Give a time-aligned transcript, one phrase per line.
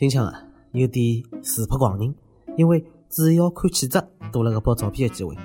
[0.00, 0.32] 今朝啊，
[0.72, 2.14] 有点自拍狂人，
[2.56, 5.36] 因为只要看气质，多了个拍照片的机会，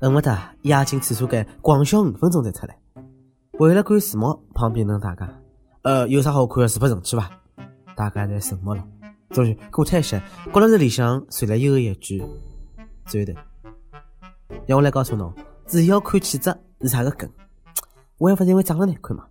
[0.00, 2.78] 恨不得压进厕所间狂笑五分钟再出来。
[3.58, 5.28] 为了赶时髦，旁边问大家
[5.82, 7.28] ：“呃，有啥好看的自拍神器伐？”
[7.96, 8.86] 大家侪沉默了。
[9.30, 10.22] 终于过脱一些，
[10.52, 12.24] 角落里向传来又一句
[13.06, 13.32] ：“转头。”
[14.64, 15.34] 让我来告诉侬，
[15.66, 17.28] 只要看气质是啥个梗？
[18.18, 19.26] 我还不是因为长得难看嘛？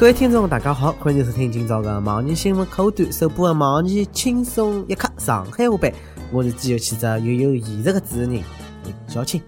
[0.00, 5.92] 各位听众，大家好，欢迎收听今朝的网易新闻客户端首播的网易轻松一刻上海话版。
[6.32, 8.42] 我是具有气质又有颜值的主持人
[9.06, 9.38] 小青。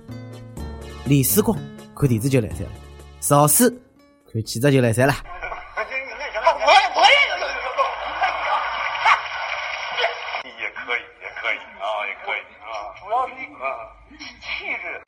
[1.06, 1.58] 李思光
[1.96, 2.70] 看电视就来塞了，
[3.22, 3.70] 邵氏
[4.30, 5.14] 看气质就来塞了。
[10.44, 13.88] 也可以，也可以啊，也可以啊，主要是啊，
[14.20, 15.00] 气质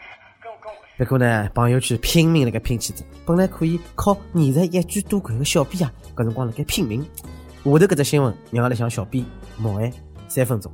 [0.96, 7.02] 不过呢，朋友圈拼命辣盖拼气质，本来可以靠二十一句多看个小编啊，搿辰光辣盖拼命。
[7.02, 9.24] 下头搿只新闻让阿拉向小编
[9.56, 9.92] 默哀
[10.28, 10.70] 三分钟。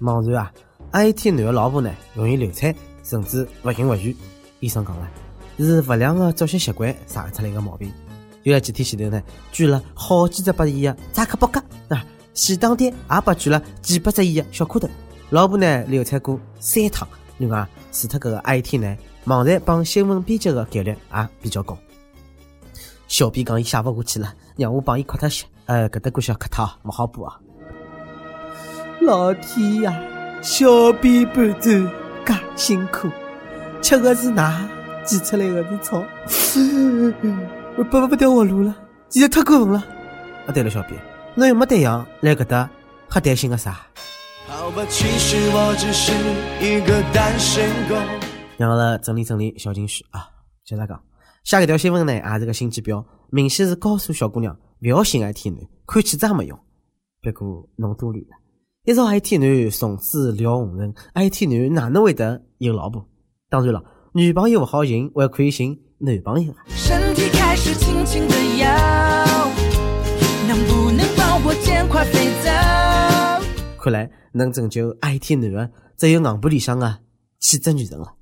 [0.00, 0.52] 网传啊
[0.92, 4.14] ，IT 男的老婆呢容易流产，甚至勿孕勿育。
[4.60, 5.08] 医生讲了，
[5.58, 7.90] 是不良的作息习惯惹出来个毛病。
[8.44, 14.88] 就在几天前头呢，捐了好几只百亿的扎克伯格啊，前当爹也拨捐了几百只亿的小蝌蚪。
[15.30, 17.08] 老婆呢流产过三趟。
[17.38, 21.76] 另外，除脱搿个 IT 呢，网站帮新闻编辑的概率也比较高。
[23.08, 25.44] 小编讲伊写勿下去了，让我帮伊扩脱些。
[25.66, 27.40] 呃，搿搭故事要磕脱，勿好播啊！
[29.00, 30.00] 老天呀，
[30.42, 31.90] 小编搬砖
[32.24, 33.08] 介辛苦，
[33.82, 34.66] 吃的是奶，
[35.04, 36.02] 挤出来的是草，
[37.76, 38.74] 我拔勿掉活路了，
[39.08, 39.84] 简直太过分了！
[40.46, 40.92] 啊，对了，小编，
[41.34, 42.70] 侬又没对象，来搿搭
[43.08, 43.86] 还担心个啥？
[44.48, 46.12] 好吧，其实我只是
[46.64, 47.96] 一个单身狗。
[48.56, 50.28] 让阿拉整理整理小情绪啊！
[50.64, 51.02] 接着讲，
[51.42, 56.56] 下一条新闻呢，也是个新指标，明显是告诉小姑娘不要信 IT 男，看气质也没用。
[57.20, 58.36] 不过侬多虑了，
[58.84, 63.04] 一朝 IT 男从此了红尘，IT 男哪能会得有老婆？
[63.50, 66.58] 当然了，女朋友不好寻，还可以寻男朋友啊。
[66.68, 68.68] 身体开始轻轻的摇，
[70.46, 72.95] 能不能帮我捡块肥皂？
[73.86, 76.98] 看来能拯救 IT 男的只有硬盘里向的
[77.38, 78.12] 气质女神了。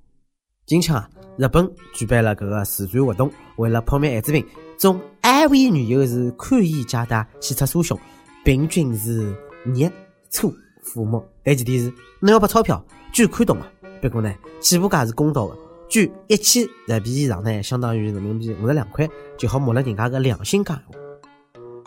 [0.66, 1.08] 今腔啊，
[1.38, 4.44] 日本举办了搿个慈善活动，为了破灭艾滋病，
[4.78, 7.98] 中安慰女友是宽衣加带，显出酥胸，
[8.44, 9.90] 平均是热
[10.28, 10.54] 粗
[10.84, 11.26] 抚摸。
[11.42, 13.66] 但前提是侬要拨钞票，捐看懂嘛。
[14.02, 15.56] 不过呢，起步价是公道的，
[15.88, 19.08] 捐一千日币以上呢，相当于人民币五十两块，
[19.38, 20.78] 就好摸了人家个良心价。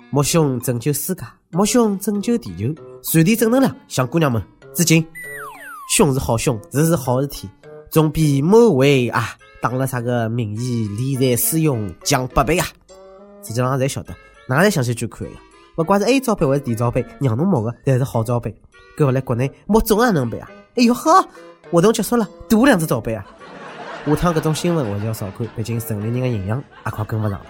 [0.09, 1.22] 摸胸拯救世界，
[1.52, 2.74] 摸胸拯救地球，
[3.09, 5.06] 传递正能量，向姑娘们致敬。
[5.95, 7.50] 凶是好凶，这是好事体。
[7.90, 9.29] 总比某位啊
[9.62, 12.67] 打了啥个名义理财使用强百倍啊！
[13.41, 14.13] 实际上侪晓得，
[14.46, 15.38] 哪侪相信捐款呀？
[15.78, 18.53] 勿管是 A 罩杯还是 D 罩杯，让侬摸个侪是好罩杯。
[18.97, 20.51] 搿勿来国内摸总也能办啊！
[20.75, 21.25] 哎哟呵，
[21.72, 23.25] 活动结束了，多两只罩杯啊！
[24.06, 27.41] 下趟搿种新闻还是要少看，毕竟城里人的营养也快跟勿上了。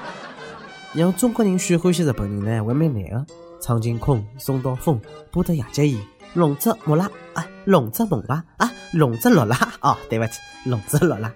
[0.94, 3.26] 让中国人选欢喜日本人呢，还蛮难个。
[3.60, 5.00] 苍井空、松岛枫、
[5.30, 5.98] 波德雅结衣。
[6.34, 10.32] 龙泽木拉啊，龙泽木拉啊，龙泽洛拉哦，对不起，
[10.64, 11.32] 龙泽洛拉，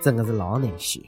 [0.00, 1.02] 真的是老难选。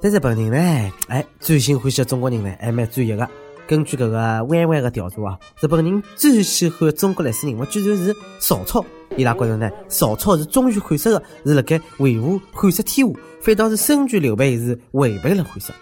[0.00, 3.28] 但日本人呢，哎，最新欢喜的中国人呢，还蛮专一的。
[3.66, 8.84] 根据搿个弯弯的调查啊，日本人最喜欢中国历史人物居然是曹操。
[9.16, 15.72] 伊拉觉着呢，曹操是忠于汉室的，是辣盖维护汉室天下，反倒是孙权刘备是违背了汉室。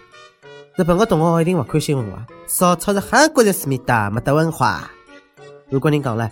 [0.77, 2.27] 日本的同学一定勿看新闻伐？
[2.47, 4.91] 曹操是韩国人思密达，没得文化。
[5.71, 6.29] 韩国人讲了。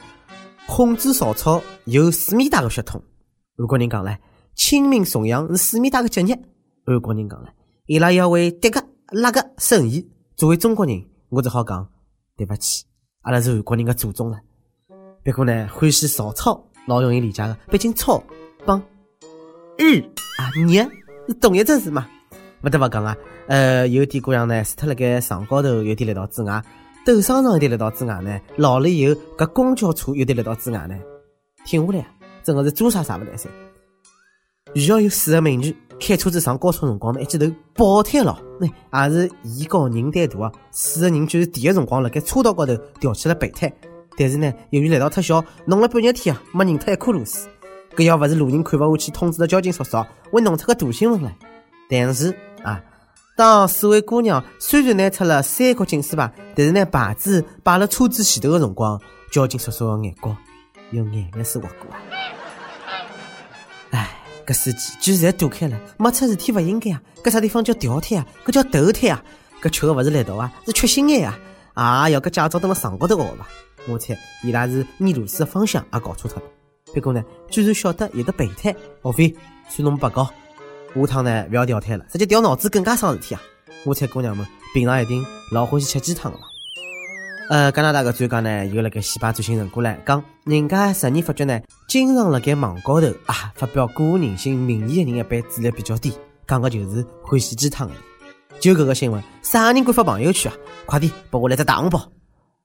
[0.68, 3.02] 孔子、曹操有思密达的血统。
[3.58, 4.18] 韩国人讲了，
[4.54, 6.36] 清明、重阳是思密达的节日。
[6.86, 7.54] 韩国人讲了，
[7.86, 8.84] 伊拉要为迭个、
[9.14, 10.06] 那个申遗。
[10.36, 11.88] 作为中国人，我只好讲，
[12.36, 12.84] 对不起，
[13.22, 14.38] 阿拉是韩国人的祖宗了。
[15.24, 18.22] 不过呢，欢喜曹操老容易理解的，毕竟操
[18.66, 18.78] 帮
[19.78, 20.02] 日
[20.38, 20.68] 啊日
[21.28, 22.10] 是同一只字嘛。
[22.63, 23.13] 没得勿讲啊，
[23.47, 26.63] 呃，有点姑娘呢，除脱辣盖床高头有点力道之外。
[27.06, 30.95] 斗商场有点力道之外呢，老了以后，搿公交车有点力道之外呢，
[31.65, 32.07] 停下来，
[32.42, 33.50] 真个是做啥啥勿来塞。
[34.74, 40.51] 遇到有四个美女开车子上高速辰光呢，一记头爆胎了，那也是艺高人胆大啊。
[40.71, 43.69] 四个人就是第一辰光辣盖车道高头掉起了备胎，
[44.18, 47.50] 但是呢，由于力道太小，弄了半日天啊，没拧脱一颗螺丝。
[47.98, 50.01] 搿要勿是路人看勿下去，通知了交警叔叔，
[50.31, 51.36] 会弄出个大新闻来。
[51.89, 52.33] 但是。
[53.35, 59.01] 当四位姑娘虽然拿出了三角警示牌，但是呢牌子摆了车子前头的辰光，
[59.31, 60.38] 交警叔叔的眼光
[60.91, 61.97] 有眼泪水滑过啊！
[63.89, 64.15] 哎，
[64.45, 67.01] 搿司机居然躲开了，没出事体勿应该啊！
[67.24, 68.27] 搿啥地方叫掉胎啊？
[68.45, 69.24] 搿叫投胎啊！
[69.63, 71.39] 搿缺的勿是力道啊，是缺心眼啊！
[71.74, 73.47] 啊，要搿驾照登辣床高头学伐？
[73.88, 76.47] 我猜伊拉是捏螺丝的方向也搞错脱了。
[76.94, 79.36] 不过呢，居然晓得有的备胎，莫非
[79.68, 80.29] 算侬不高？
[80.95, 83.42] 下趟呢，勿要掉胎了，直接掉脑子更加伤事体啊！
[83.86, 86.45] 我猜姑娘们平常一定老欢喜吃鸡汤的嘛。
[87.50, 96.13] 呃，加拿大个专家呢，又辣盖洗牌最新成果唻，讲人家实验发觉呢，经常辣盖网高头啊发表个人性名言的人一般智力比较低，
[96.48, 97.94] 讲个就是欢喜鸡汤的。
[98.60, 100.56] 就搿个新闻，啥人敢发朋友圈啊？
[100.86, 102.00] 快点拨我来只大红包！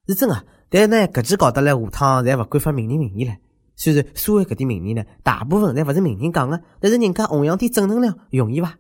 [0.07, 3.35] 是真啊，但呢，搿记搞得来下趟侪勿敢发名人名言了。
[3.79, 8.77] 虽然所谓搿点名言呢，大部分侪勿是名人讲的，但是人家弘扬点正能量，容易伐？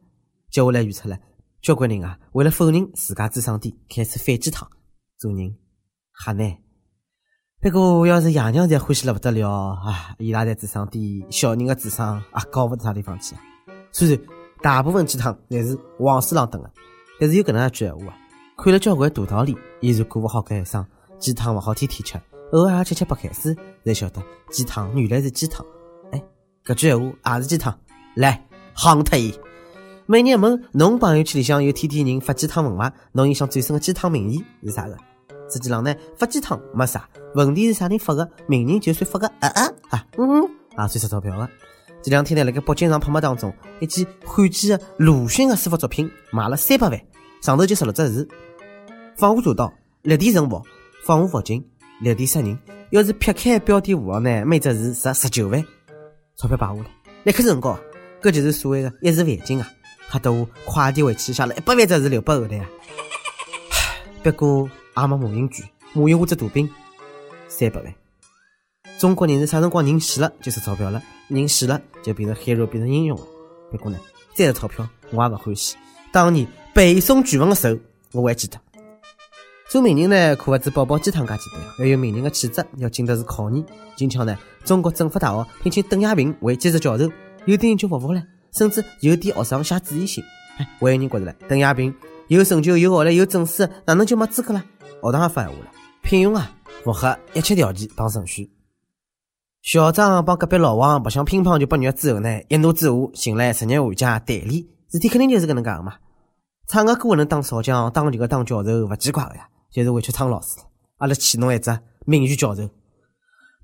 [0.51, 1.17] 接下来预测了，
[1.63, 4.69] 交关人啊，为了否认自家智商低，开始反鸡汤，
[5.17, 5.57] 做人。
[6.21, 6.53] 吓难，
[7.61, 10.17] 不过要是爷娘侪欢喜了不得了啊！
[10.19, 13.41] 伊拉侪智商低，小人的智商啊高勿到啥地方去啊。
[13.93, 14.19] 虽然
[14.61, 16.69] 大部分鸡汤侪是黄鼠狼炖的，
[17.21, 18.19] 但是有搿能一句闲话啊，
[18.57, 20.85] 看了交关大道理，依然过勿好搿一生。
[21.21, 22.21] 鸡汤勿好天天吃，
[22.51, 23.57] 偶尔也吃吃白开水，
[23.89, 25.65] 才晓得鸡汤原来是鸡汤。
[26.13, 26.23] 哎，
[26.65, 27.75] 搿句闲话也是鸡汤，
[28.15, 28.47] 来
[28.77, 29.33] 夯脱伊！
[30.05, 32.93] 每日问侬朋友圈里向有天天人发鸡汤文伐？
[33.13, 34.97] 侬印象最深的鸡汤名言是啥个？
[35.51, 38.31] 实际上呢，发鸡汤没啥问题，是啥人发的？
[38.47, 41.49] 名人就算发个啊啊啊嗯也算值钞票的。
[42.03, 47.01] 这两天呢，辣盖北京上拍卖当中，一件罕见的鲁迅的书法作品卖了三百万，
[47.41, 48.29] 上头就十六只字：
[49.17, 50.63] 放我做到，立地成佛；
[51.05, 51.65] 放我佛经，
[52.01, 52.57] 立地杀人。
[52.91, 55.65] 要是撇开标点符号呢，每只字值十九万，
[56.37, 56.85] 钞票摆下来，
[57.25, 57.77] 立刻成功。
[58.23, 59.71] 搿就是所谓的一时万金啊！
[60.11, 62.67] 吓得我快点回去写了一百万只字留拨后台啊！
[64.23, 64.69] 不过。
[65.01, 65.59] 也没马云贵，
[65.93, 66.69] 马云我只大兵，
[67.47, 67.95] 三百万。
[68.99, 73.25] 中国人是啥辰光人死了就值钞票了，人死了就变成 hero 变成英雄了。
[73.71, 73.97] 不过呢，
[74.35, 75.77] 再值钞票我也不欢喜。
[76.11, 76.45] 当年
[76.75, 77.79] 背诵句文的时候，
[78.21, 78.59] 我还记得。
[79.71, 83.63] 做名人呢，可不止宝宝鸡汤介简单，要有名人的气质，要经得住考验。
[83.97, 84.35] 今朝呢，
[84.65, 87.05] 中国政法大学聘请邓亚萍为兼职教授，
[87.45, 88.23] 有点人就服服了，
[88.55, 90.25] 甚至有点学生写主意信。
[90.57, 91.95] 哎，还有人觉着了，邓亚萍
[92.29, 94.65] 有成就、有学历、有证书，哪能就没资格了？
[95.03, 95.71] 学堂也发闲话了，
[96.01, 96.51] 聘用啊，
[96.83, 98.51] 符合一切条件帮程序。
[99.61, 105.97] 校长帮隔壁老王白相乒乓球八月之后呢，一怒之下寻来职业玩家代理，事体肯定就是搿能介个嘛。
[106.67, 110.65] 唱个歌能当少将，当球个当教授，勿奇怪个呀，就是委屈苍老师了。
[110.99, 112.69] 阿拉欠侬一只名誉教授。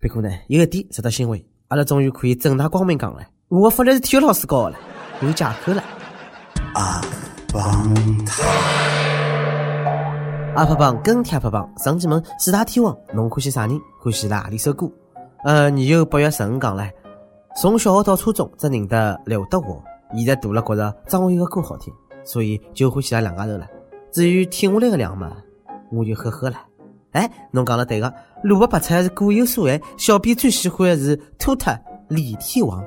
[0.00, 4.78] 不过呢，有一点值得欣慰，阿拉终于可以正大光明讲了，我的福利是体育老师教的了，
[5.22, 5.82] 有借口了。
[6.74, 7.00] 啊，
[7.52, 8.42] 帮他。
[10.54, 13.80] 阿帕榜跟贴阿帕榜，上期问四大天王，侬欢喜啥人？
[14.00, 14.88] 欢喜哪里首歌？
[15.44, 16.92] 呃，你有八月十五讲嘞。
[17.56, 19.76] 从小学到初中只认得刘德华，
[20.14, 21.92] 现在大了觉着张学友的歌好听，
[22.24, 23.66] 所以就欢喜他两家头了。
[24.12, 25.36] 至于听下来的两嘛，
[25.94, 26.56] 我就呵呵了。
[27.12, 28.12] 哎，侬讲了对个，
[28.42, 31.70] 萝卜白菜是各有所爱，小编最喜欢的是托特
[32.08, 32.84] 李天王。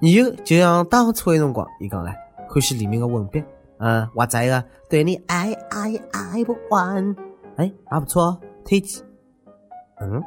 [0.00, 2.10] 你有就像当初的辰光，伊讲了
[2.48, 3.44] 欢喜里面的吻别。
[3.78, 7.16] 嗯，或者个对你爱爱爱不完，
[7.56, 9.02] 哎，还不错哦，推荐。
[10.00, 10.22] 嗯，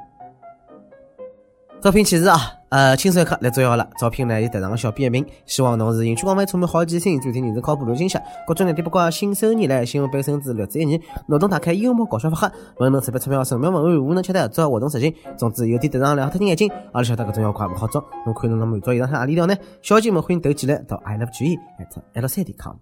[1.84, 2.38] 招聘启事啊，
[2.70, 3.86] 呃，轻松一刻来重要了。
[4.00, 15.14] 招聘呢有台上的小编一名，希望侬是兴趣广泛、充满好奇心、专听人士靠谱、有信息，各种热点八卦、信手拈来、新闻背身子、略知一二，脑洞大开、幽默搞笑发黑，文能识别钞票、神妙文案、武能吃得合作、活动实行。
[15.38, 19.54] 总之有点得上两特定眼睛，阿拉晓得搿种要快勿好找，侬看侬能满足以上何里条呢？
[19.82, 22.78] 小姐们欢迎投简历到 i love 注意 at l 三点 com。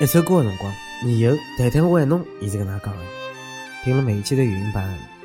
[0.00, 0.72] 一首歌的辰光，
[1.04, 3.00] 你有谈谈我爱侬，也是跟他讲的。
[3.84, 4.82] 听了每一期的语音版，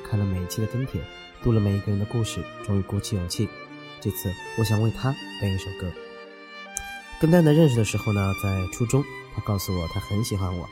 [0.10, 1.00] 看了每一期的跟帖，
[1.44, 3.48] 读了每一个人的故事，终于鼓起勇气。
[4.02, 5.88] 这次，我想为他编一首歌。
[7.22, 9.04] 跟蛋蛋认识的时候呢，在初中，
[9.36, 10.68] 他告诉我他很喜欢我。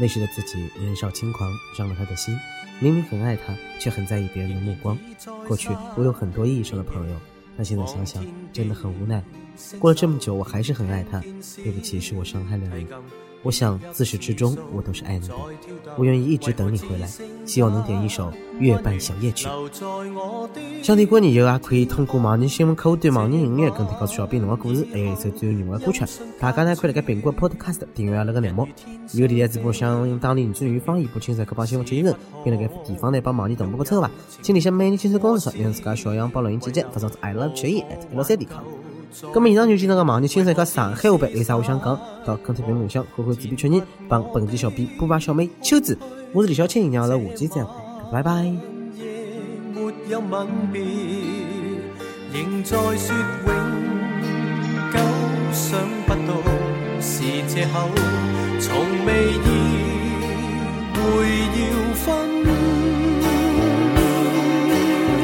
[0.00, 2.34] 那时的自己年少轻狂，伤了他的心。
[2.80, 4.96] 明明很爱他，却很在意别人的目光。
[5.46, 7.16] 过去我有很多意义上的朋友，
[7.56, 9.22] 但现在想想，真的很无奈。
[9.78, 11.20] 过了这么久，我还是很爱他。
[11.56, 12.86] 对不起，是我伤害了你。
[13.44, 15.34] 我想自始至终我都是爱你的，
[15.96, 17.08] 我愿意一直等你回来，
[17.46, 19.46] 希望能点一首《月半小夜曲》。
[20.82, 26.04] 想听歌你有啊，可以通过网易新闻客户端、网易音乐跟帖告诉小编侬的故事，还有一首最有名的歌曲。
[26.40, 28.66] 大家呢可以在苹果 Podcast 订阅阿拉个栏目。
[29.14, 32.14] 有电台直播想用当地原汁原味方言播轻松歌，帮新闻接人，
[32.44, 34.10] 并在个地方呢帮网易同步播出吧。
[34.42, 38.64] 请联系每日轻松工作室，让自家小样帮录音简介发送至 i love 曲艺 at l 三 d com。
[39.12, 41.56] 咁么以上就今朝个网人轻松一刻上海话版，有啥？
[41.56, 45.98] 话想讲，到跟帖评论区欢欢自编确认，帮本期小编布娃小妹秋子，
[46.32, 47.70] 我是李小青，让阿拉下期再会，
[48.12, 48.52] 拜拜。
[52.30, 53.54] 仍在说永
[54.92, 54.98] 久，
[55.52, 56.34] 想不到
[57.00, 57.88] 是借口，
[58.60, 59.46] 从未意
[60.94, 61.00] 会
[61.56, 61.60] 要
[61.94, 62.06] 分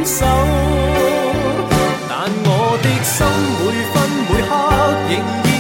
[0.05, 0.74] 手。
[3.17, 4.51] 心每分每刻
[5.09, 5.54] 仍然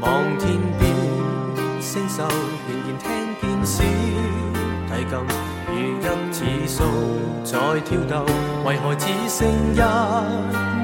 [0.00, 0.90] 望天边
[1.80, 2.22] 星宿，
[2.68, 3.06] 仍然听
[3.40, 3.82] 见小
[4.88, 5.12] 提琴
[5.68, 5.76] 如
[6.32, 6.36] 泣
[6.66, 6.78] 似诉
[7.44, 8.12] 在跳动。
[8.64, 9.36] 为何只剩
[9.74, 9.80] 一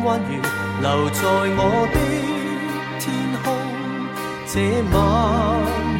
[0.04, 0.40] 弯月
[0.80, 1.20] 留在
[1.56, 1.60] 我
[1.92, 1.96] 的
[2.98, 3.02] 天
[3.42, 3.44] 空？
[4.46, 4.54] 这
[4.92, 4.94] 晚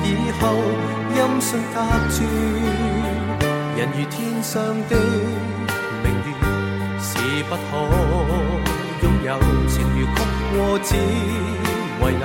[0.04, 0.06] 以
[0.40, 0.42] 後，
[1.14, 1.76] 音訊隔
[2.10, 2.16] 绝，
[3.76, 4.52] 人如天上
[4.88, 4.92] 的
[6.02, 6.28] 明月，
[7.00, 7.08] 是
[7.48, 7.60] 不可。
[9.02, 9.28] 擁有
[9.68, 10.16] 情如曲
[10.52, 12.24] 过只遗留，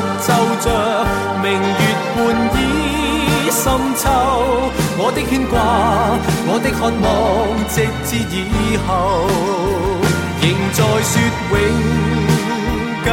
[0.00, 0.28] 獨奏
[0.60, 0.64] 着
[1.42, 1.82] 明月
[2.14, 2.18] 半
[2.54, 2.58] 倚
[3.50, 3.62] 深
[3.96, 4.02] 秋。
[4.98, 5.54] 我的牽掛，
[6.46, 7.06] 我的渴望，
[7.68, 8.34] 直至以
[8.86, 8.90] 後，
[10.40, 11.12] 仍在说
[11.50, 11.54] 永。
[13.02, 13.08] 久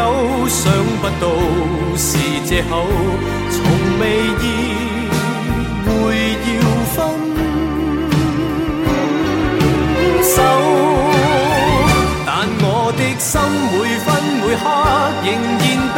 [0.50, 0.60] 想
[1.01, 1.24] 不到
[1.96, 2.08] 是
[2.46, 2.72] 借口，
[3.51, 3.56] 從
[4.00, 4.03] 未
[4.44, 4.46] 意
[5.86, 5.89] 會
[6.44, 6.50] 要
[6.94, 6.96] 分
[10.22, 10.36] 手。
[12.25, 12.29] 但
[12.60, 12.65] 我
[12.98, 13.32] 的心
[13.72, 14.08] 每分
[14.41, 14.63] 每刻
[15.24, 15.27] 仍
[15.63, 15.65] 然
[15.96, 15.98] 被